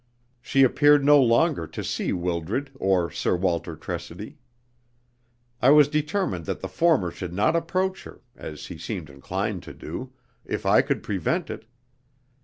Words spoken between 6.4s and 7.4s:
that the former should